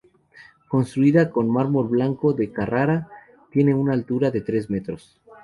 Construida 0.67 1.29
con 1.29 1.47
mármol 1.51 1.87
blanco 1.87 2.33
de 2.33 2.51
Carrara, 2.51 3.07
tiene 3.51 3.75
una 3.75 3.93
altura 3.93 4.31
de 4.31 4.41
tres 4.41 4.67
metros. 4.67 5.21